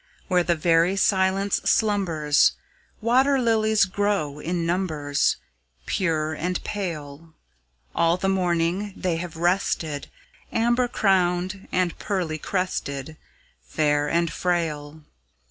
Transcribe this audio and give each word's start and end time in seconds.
Where 0.29 0.41
the 0.41 0.55
very 0.55 0.95
silence 0.95 1.57
slumbers, 1.63 2.53
Water 3.01 3.37
lilies 3.39 3.85
grow 3.85 4.39
in 4.39 4.65
numbers, 4.65 5.35
Pure 5.85 6.33
and 6.33 6.63
pale; 6.63 7.35
All 7.93 8.17
the 8.17 8.27
morning 8.27 8.95
they 8.97 9.17
have 9.17 9.37
rested, 9.37 10.07
Amber 10.51 10.87
crowned, 10.87 11.67
and 11.71 11.99
pearly 11.99 12.39
crested, 12.39 13.15
Fair 13.61 14.09
and 14.09 14.31
frail. 14.33 15.03